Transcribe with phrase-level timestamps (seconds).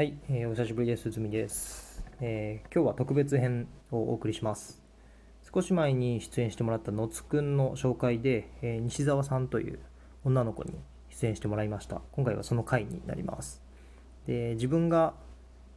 [0.00, 1.10] はい、えーお久しぶりです。
[1.10, 4.82] ずみです、えー今日は特別編をお送りします。
[5.54, 9.78] 少し前に出演してもらったのつくんの紹介で、えー西澤さんという
[10.24, 10.72] 女の子に
[11.10, 12.00] 出演してもらいました。
[12.12, 13.62] 今回はその回になります。
[14.26, 15.12] で、自分が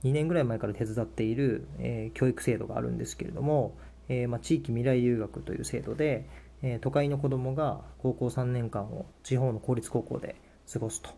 [0.05, 3.75] 2年ぐらい前から手伝っている、え教育制度があるんですけれども、
[4.07, 6.29] えま、地域未来留学という制度で、
[6.61, 10.37] え都会の子どもが高校3年間を地方の公立高校で
[10.71, 11.09] 過ごすと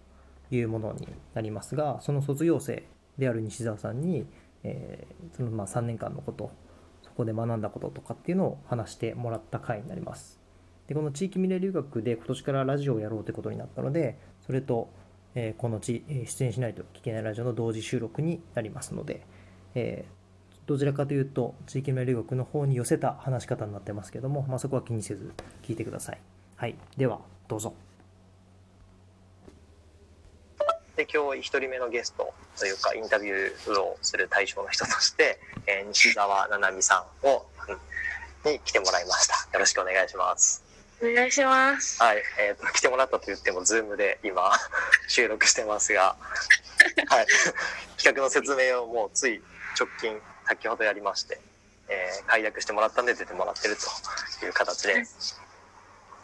[0.50, 2.84] いうものになりますがその卒業生
[3.18, 4.26] である西澤さんに、
[4.64, 6.52] えーそのまあ3年間のこと
[7.04, 10.40] そこで学んだこととかっていうのを話してもらった回になります。
[10.88, 14.90] でこの地域未来留学で今年からラジオをやろうということになったのでそれと、
[15.34, 19.26] えーこのち、え出演しないと聞けないラジオの同時収録になりますので、
[19.76, 20.16] えー
[20.66, 25.32] どちらかというと地域未来留学の方に寄せた話し方になってますけども、まあ、そこは気にせず
[25.64, 26.20] 聞いてください。
[26.56, 26.76] はい。
[26.98, 27.74] ではどうぞ。
[30.96, 37.46] で今日一人目のゲストというかインタビューをする対象の人として、えー西澤七海さんを
[38.46, 39.34] うんに来てもらいました。
[39.54, 40.64] よろしくお願いします。
[41.02, 42.02] お願いします。
[42.02, 44.52] はい、えーと来てもらったと言ってもズームで今
[45.08, 46.16] 収録してますが、
[47.10, 47.28] はい、
[47.98, 49.44] 企画の説明をもうつい
[49.78, 51.42] 直近先ほどやりまして、
[51.90, 53.76] えー解約してもらったんで出てもらってる
[54.40, 55.04] という形で。
[55.04, 55.42] す。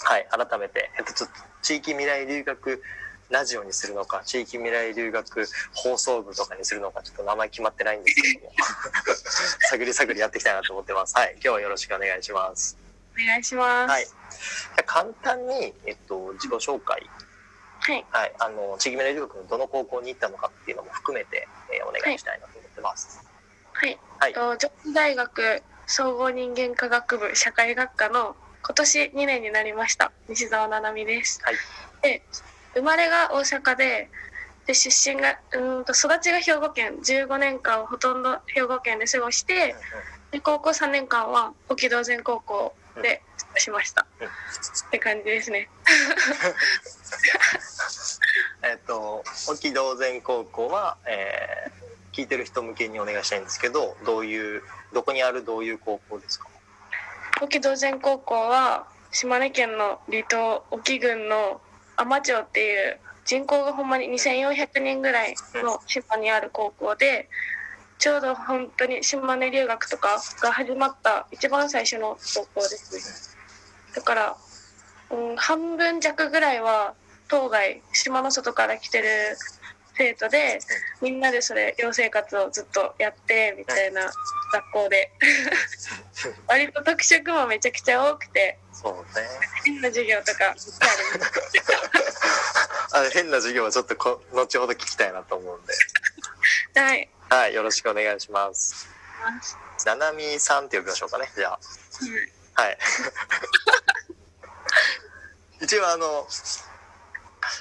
[0.03, 2.83] はい、改めて、えっと、ちょっと地域未来留学
[3.31, 8.51] ラジオにするのか、地域未来留学放送部とかにするのか、ちょっと名前決まってないんですけども、
[9.69, 11.15] 探り探りやっていきたいなと思ってます。
[11.15, 12.77] はい、今日はよろしくお願いします。
[13.13, 13.91] お願いします。
[13.91, 14.05] はい。
[14.05, 14.13] じゃ
[14.81, 17.09] あ簡単に、えっと、自己紹介、
[17.79, 18.05] はい。
[18.11, 23.21] はい、あの、地域未来留学のどの高校に行ったのかっていうのも含めて、えーお願いしたいなと思ってます。
[23.73, 23.99] はい。
[24.19, 24.33] はい。
[24.33, 31.41] と上智大学総合人間科学部社会学科の今年2年になりました西澤七海です。
[31.43, 31.55] はい。
[32.01, 32.23] で
[32.73, 34.09] 生まれが大阪で
[34.67, 36.95] で出身がうーんと育ちが兵庫県。
[37.03, 39.75] 15年間をほとんど兵庫県で過ごして
[40.31, 43.21] で高校3年間は沖道前高校で
[43.57, 44.31] しました、うんっ
[44.91, 45.69] て感じですね。
[48.63, 51.81] えっと、沖道前高校は、えー
[52.13, 56.45] 聞いてる人向けにお願いしたいんですけど、どういう、どこにあるどういう高校ですか？
[57.39, 61.61] 沖道前高校は島根県の離島沖郡の
[62.05, 67.29] 海士町っていう人口がほんまに2400人ぐらいの島にある高校で
[67.99, 73.95] ちょうど本当に島根留学とかが始まった一番最初の高校ですね。
[73.95, 74.37] だから、
[75.11, 76.95] うん、半分弱ぐらいは
[77.27, 79.07] 当該島の外から来てる
[79.95, 80.59] 生徒で
[81.01, 84.01] みんなでそれ寮生活をずっとやってみたいな
[84.51, 85.11] 学校で。
[86.47, 89.27] 割と特色もめちゃくちゃ多くてそうね。
[89.63, 90.55] 変な授業とか
[92.93, 95.73] あ変な授業はちょっとこ後ほど聞きたいなと思うんで。
[96.81, 98.89] はいはい、よろしくお願いします。
[99.85, 101.59] ななみさんって呼びましょうかね、じゃあ。
[102.61, 102.77] はい。
[105.61, 106.27] 一応あの、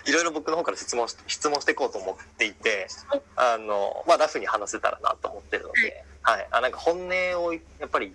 [0.07, 2.89] いろいろ僕の方から質問し質問していこうと思っていて、
[3.37, 6.49] あの、まあラフに話せたらなと思ってるので、はい。
[6.51, 8.15] あ、なんか本音をやっぱり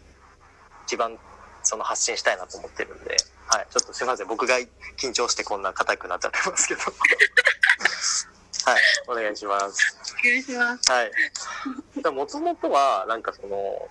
[0.85, 1.17] 一番
[1.65, 3.17] その発信したいなと思ってるんで、
[3.47, 3.67] はい。
[3.69, 4.27] ちょっとすいません。
[4.27, 4.55] 僕が
[4.97, 6.81] 緊張してこんな硬くなっちゃってますけど。
[8.65, 8.81] はい。
[9.07, 9.95] お願いします。
[10.19, 11.11] お願いしますはい。
[12.11, 13.89] もともとは、なんかその、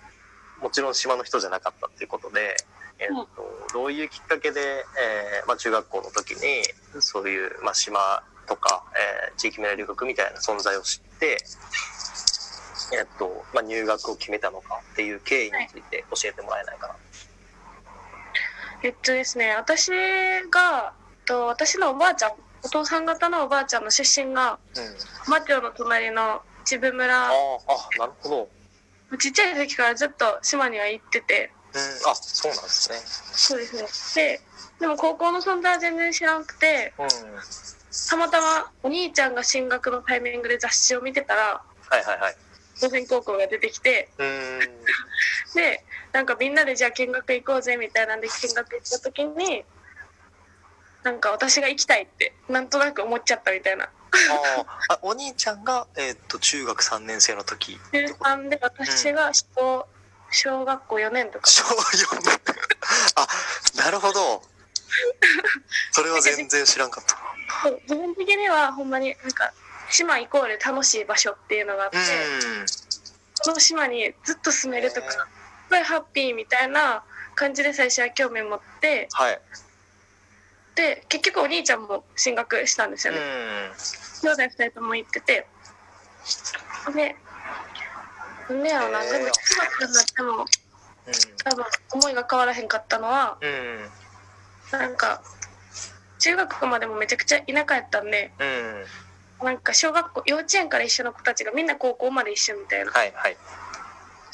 [0.60, 2.56] もちろん島の人じゃなかったっていうことで、
[2.98, 6.62] えっと、どういうきっかけで、えーまあ中学校の時に、
[7.00, 11.38] そういう、まあ島とか、えー地域未来留学みたいな存在を知って、
[12.92, 16.96] えっと、まあ入学を決めたのかっていう経緯について教えてもらえないかな。
[18.84, 19.90] えっとですね私
[20.50, 20.92] が
[21.26, 24.94] と私のおばあちゃんお父さん方のおばあちゃんの出身がうん。
[25.24, 28.48] 浜町の隣の秩父あ村あ、あ、なるほど。
[29.16, 32.98] ちっちゃい時からずっと島には行っててうん、あ、そうなんですね。
[33.32, 34.40] そうですねで
[34.80, 37.08] でも高校の存在は全然知らなくてうん。
[38.10, 42.34] たまたまお兄ちゃんが進学のタイミングで雑誌を見てたらはいはいはい。
[42.78, 44.10] 当然高校が出てきて。
[45.54, 49.64] でなんかみんなでじゃあ見学行こうぜみたいなんで見学行った時に
[51.02, 53.90] なんか私が行きたいってなんとなく思っちゃったみたいな
[54.88, 57.76] あお兄ちゃんが、えーっと、中学3年生の時。
[57.92, 59.86] 中3で私が小
[60.30, 62.40] 小学校4年とか小4年。
[63.16, 63.26] あ、
[63.76, 64.42] なるほど。
[65.90, 67.70] それは全然知らんかった。
[67.82, 69.52] 自分的にはほんまになんか
[69.90, 72.04] 島イコール楽しい場所っていうのがあって、うん。
[73.34, 75.18] その島にずっと住めるとかす
[75.74, 77.02] ごいハッピーみたいな
[77.34, 79.40] 感じで最初は興味を持ってはい。
[80.76, 83.14] で結局お兄ちゃんも進学したんですうん。
[83.14, 83.26] よね、。
[84.22, 85.46] 兄弟2人とも行ってて。
[86.94, 87.16] で
[88.48, 90.46] なんでやろうな、でも中学になってもう
[91.44, 93.90] 多分思いが変わらへんかったのはんうん。
[94.70, 95.22] なんか
[96.18, 99.46] 中学までもめちゃくちゃ田舎やったんでうん。
[99.46, 102.90] なんか小学校幼稚園から一緒の子たちがみんな高校まで一緒みたいな。
[102.90, 103.36] はいはい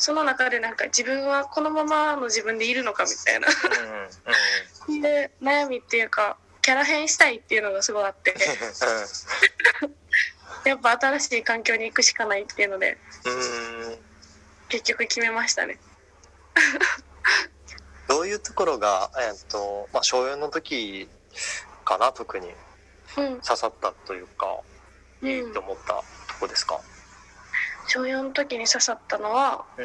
[0.01, 3.49] その中でなんか自分はこのままの自分でいるのかみたいな。
[5.01, 8.35] で悩みっていうかキャラ変したいっていうのがすごいあって。
[10.65, 13.99] やっぱ新しい環境に行くしかないっていうのでうん
[14.69, 15.79] 結局決めましたね。
[18.09, 21.09] どういうところが、えっとまあ、小4の時
[21.85, 22.49] かな特に。
[23.17, 23.41] うん。
[23.41, 24.61] 刺さったというか、
[25.23, 25.53] いいうん。
[25.53, 26.05] と思ったと
[26.41, 26.81] こですか、
[27.93, 29.85] 小4の時に刺さったのはうん、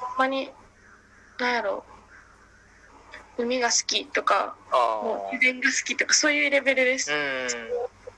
[0.00, 0.50] ほんまに
[1.38, 1.84] 何やろ
[3.38, 7.48] 海が好きとかあもう自然が好きとかそういうレベルです、あうん。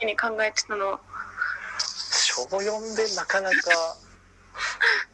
[0.01, 1.01] 時に考えてたのは。
[1.79, 3.57] 小4でなかなか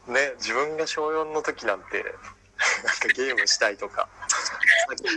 [0.07, 4.09] ね自分が小4の時なんてなんかゲームしたいとか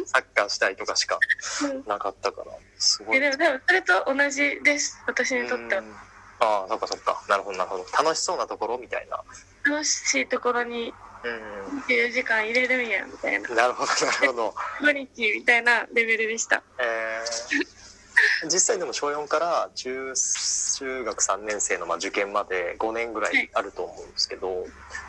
[0.06, 1.20] サッカーしたいとかしか
[1.66, 1.84] うん。
[1.86, 3.18] なかったからすごい。
[3.18, 5.04] えでも多分それと同じです。
[5.06, 5.82] 私にとっては。
[5.82, 5.94] うん
[6.40, 7.24] ああそっかそっか。
[7.30, 7.86] なるほどなるほど。
[8.04, 9.18] 楽しそうなところみたいな。
[9.70, 10.94] 楽しいところに
[11.24, 11.30] う
[11.76, 13.50] ん24時間入れるんやみたいな。
[13.50, 14.56] なるほどなるほど。
[14.82, 17.78] 土日みたいなレベルでしたえー。
[18.46, 24.66] 実際でも小4から中中学3年生のまあ受験まで5年ぐらいあると思うんですけど、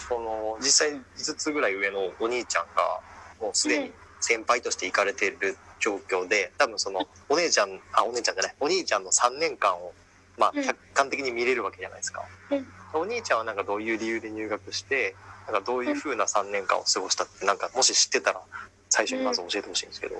[0.08, 3.00] その実際5つぐらい上のお兄ちゃんが
[3.40, 8.54] もうすでに先輩として行かれてる状況で多分そのお姉ちゃんあお姉ちゃんじゃない。
[8.60, 9.92] お兄ちゃんの3年間を
[10.38, 10.64] まあうん。
[10.64, 12.22] 客観的に見れるわけじゃないですか。
[12.50, 12.66] うん。
[12.94, 15.14] お兄ちゃんはなんかどういう理由で入学して
[15.46, 18.40] なんかどういう風な3年間を過ごしたってなんかもし知ってたら
[18.88, 20.16] 最初にまず教えてほしいんですけど。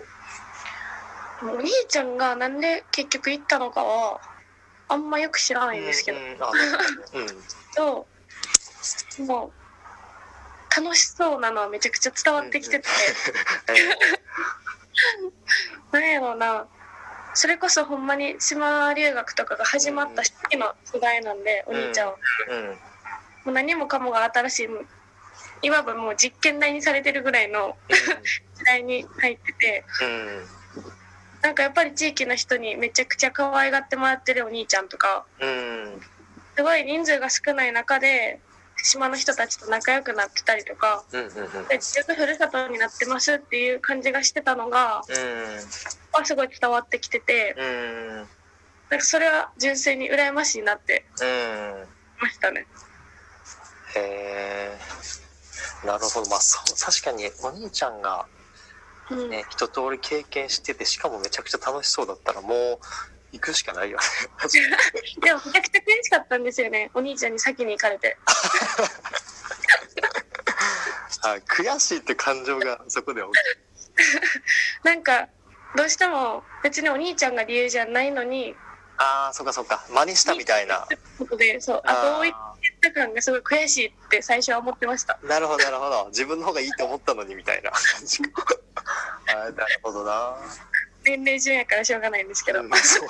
[1.40, 4.20] お兄ちゃんがなんで結局行ったのかは
[4.88, 7.28] あんまよく知らないんですけど、うんうん。
[7.76, 8.08] と
[9.24, 9.52] もう
[10.82, 12.88] 楽しそうなのはめちゃくちゃ伝わってきてて、
[15.92, 16.66] なんやろうな
[17.40, 22.14] それこそほんまに島留学とかが始まった初期の世代なんで、お兄ちゃんは。
[22.50, 22.66] うん。
[22.70, 22.78] も
[23.46, 24.68] う何もかもが新しい
[25.68, 30.44] いわばもう実験台にされてるぐらいの時代に入っててうん。
[31.40, 34.34] なんかやっぱり地域の人にめちゃくちゃ可愛がってもらって。
[34.34, 36.00] るお兄ちゃんとかうん。
[36.56, 38.40] すごい人数が少ない中で
[38.82, 41.66] 島の人たちと仲良くなってたりとかうんうんうん。
[41.68, 45.04] で自分ふるさとになってますっていう感じがしてたのがあ
[46.24, 48.16] すごい伝わってきててうん。
[48.90, 51.04] なんかそれは純粋に羨ましいなって
[52.20, 52.66] ましたね。
[53.96, 54.78] へえ
[55.86, 56.30] なるほど。
[56.30, 58.26] まあそう確かにお兄ちゃんが
[59.10, 59.30] うん。
[59.30, 62.78] ね一通り経験しててしかもめちゃくちゃ楽しそうだったらもう
[63.32, 64.02] 行くしかないよね。
[65.20, 66.90] でもめちゃくちゃ悔しかったんですよね。
[66.94, 68.16] お兄ちゃんに先に行かれて。
[71.22, 73.28] あ 悔しいって感情がそこで起
[74.84, 75.28] なんか
[75.76, 78.54] どうしても別にお兄ちゃんが理由じゃないのに
[78.98, 79.84] ああそっかそっか。
[79.90, 80.86] 真似したみたいな。
[81.18, 81.82] ことでそう。
[81.84, 82.00] あー。
[82.14, 82.32] 後追いっ
[82.80, 85.18] た感がすごい悔しいって最初は思ってました。
[85.22, 86.06] なるほどなるほど。
[86.08, 88.28] 自分の方がいいと思ったのにみたいな感じな
[89.46, 90.36] るほどな
[91.08, 93.08] 年齢順やからしょうがないんですけど、うんそうね。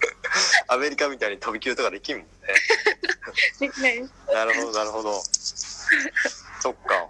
[0.68, 2.30] アメリカみたいに飛び級とかできんもんね。
[3.60, 4.00] できない
[4.32, 5.22] なるほどなるほど。
[6.60, 7.06] そっか。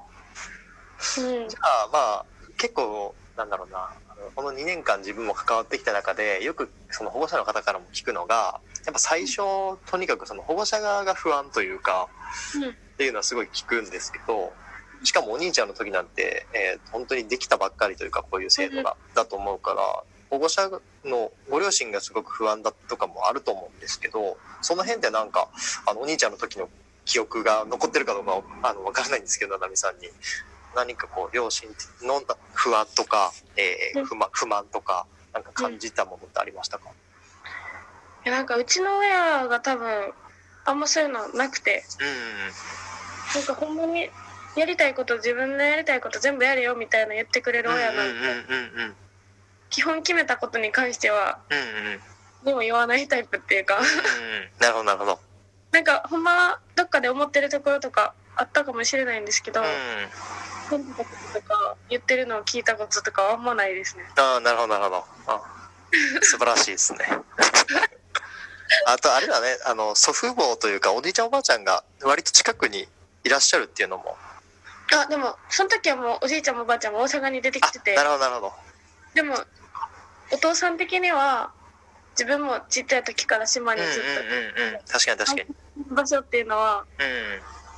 [1.18, 1.48] うん。
[1.48, 2.26] じゃあまあ
[2.58, 3.90] 結構なんだろうな。
[4.34, 9.36] この2年間自分も関わってきた中でよくその保護者の方からも聞くのがやっぱ最初
[9.86, 12.08] とにかくその保護者側が不安というか
[12.56, 12.70] うん。
[12.70, 14.52] っていうのはすごい聞くんですけど
[15.02, 19.80] しかもお兄ちゃんの時なんて、えー本当にできたばっかりというかこういう制度がだと思うから
[20.28, 20.68] 保護者
[21.04, 25.48] のご両親がすごく不安だとかもあると思うんですけどその辺でなんか
[25.86, 26.68] あのお兄ちゃんの時の
[27.04, 30.08] 記憶が残ってるかどうかはあの分からないんですけど奈美さんに。
[30.74, 31.68] 何かこう両親
[32.02, 32.22] の
[32.54, 34.06] 不安とか、えーうん。
[34.06, 36.90] 不満不満とかなんか感じたものってありましたか、
[38.24, 40.12] いやなんかうちの親が多分
[40.64, 41.82] あんまそういうのなくて。
[41.98, 44.10] うなんかほんまに
[44.56, 48.94] やりたいこと自分のやりたいこと全部やれよみたいな言ってくれる親なんで、うんうんうん
[49.70, 53.84] 基本決めたことに関してはうんうんでも言わないタイプっていうかうん
[54.60, 55.20] なるほどなるほど
[55.70, 59.66] なんかほんまはどっかで思ってるところとかあったかもしれないんですけど、うん
[60.70, 64.04] こととか言ってるのを聞いたこととかはあんまないですね。
[64.16, 65.04] ああ、なるほど、なるほど。
[65.26, 65.42] あ
[66.22, 67.00] 素晴らしいですね。
[68.86, 72.88] あと、あれだね、あの、祖父母というか、おじいちゃんおばあちゃんが割と近くに
[73.24, 74.16] いらっしゃるっていうのも。
[74.92, 78.52] あでもその時はもうおじいちゃんもおばあちゃんも大阪に出てきててあ、なるほど、なるほど。
[79.14, 79.34] でも
[80.32, 81.52] お父さん的には
[82.12, 83.92] 自分もちっちゃい時から島にずっ。
[83.92, 84.80] とうんうんうん。
[84.86, 85.86] 確かに確かに。
[85.88, 86.84] と場所っていうのは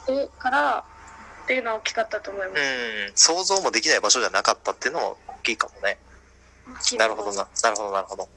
[0.09, 0.15] うん。
[0.15, 0.85] えから
[1.45, 2.61] っていうのは大きかったと思います。
[2.61, 3.13] うん。
[3.15, 5.99] 想像もできない場所じゃなかったっていうのも大きいかもね。
[6.99, 7.49] なるほどな。
[7.63, 8.29] なるほどなるほど。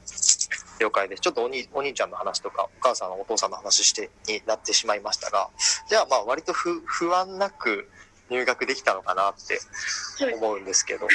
[0.78, 1.22] 了解です。
[1.22, 5.48] ちょっとお兄お兄ちゃんの話とか、お母さんのお父さんの話してになってしまいましたが、
[5.88, 7.88] じゃあまあ割と不不安なく
[8.30, 9.60] 入学できたのかなって
[10.24, 10.34] はい。
[10.34, 11.06] 思うんですけど。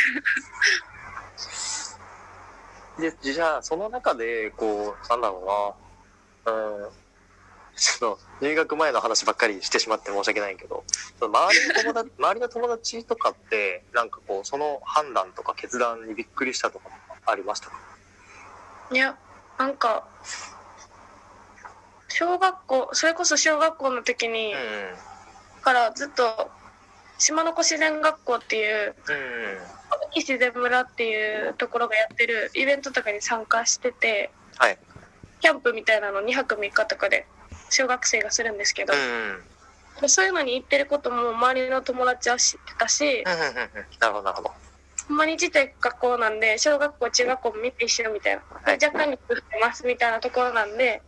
[2.99, 5.75] で、じゃあその中で、こう、なんだろ
[6.45, 6.91] うな、うん、
[7.75, 10.83] ちょっと入学前の話ばっかりしてしまって申し訳ないけど、
[11.19, 16.89] その周りの友達、 周りの友達とかって、なんかこう、その判断とか決断にびっくりしたとか
[17.25, 17.77] ありましたか？
[18.91, 19.17] いや
[19.57, 20.05] なんか
[22.09, 24.97] 小学校それこそ小学校の時に、うん。
[25.61, 26.49] からずっと
[27.21, 29.15] 島の子自然学校っていううん。
[29.15, 29.61] うん。
[30.15, 34.77] 自然村っていうところがやってるイベントとかに参加しててはい。
[35.39, 37.27] キャンプみたいなの2泊3日とかで
[37.69, 43.31] 小学生がするんですけどうん。、そういうのに行ってることも周りの友達は知ってたし、うん。
[43.31, 43.37] うん。
[43.37, 43.53] うん。
[43.99, 44.51] なるほど、なるほど。
[45.07, 51.01] ほんまにちっちゃい学校なんで小学校中学校もみんな一緒みたいな、はい若干に工夫してますみたいなところなんで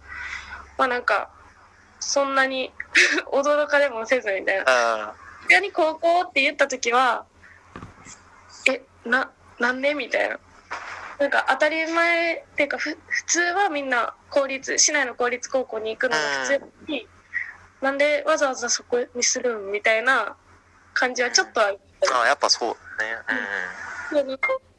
[0.77, 1.29] まあなんか
[1.99, 2.73] そんなに
[3.31, 7.25] 驚かれもせずみたいなあ逆に高校って言った時は
[8.69, 9.93] えななんで？
[9.93, 10.39] みたいな。
[11.19, 17.07] なんか当たり前っていうかふ普通はみんな公立市内の公立高校に行くのが普通に、
[17.81, 19.71] なんでわざわざそこにするん？
[19.71, 20.35] みたいな
[20.93, 21.79] 感じはちょっとある。
[22.23, 22.75] あ、やっぱそうね。
[24.11, 24.72] うん